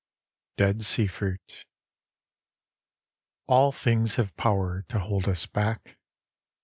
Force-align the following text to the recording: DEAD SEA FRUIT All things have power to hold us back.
DEAD 0.57 0.81
SEA 0.81 1.05
FRUIT 1.05 1.63
All 3.45 3.71
things 3.71 4.15
have 4.15 4.35
power 4.35 4.83
to 4.89 4.97
hold 4.97 5.27
us 5.29 5.45
back. 5.45 5.99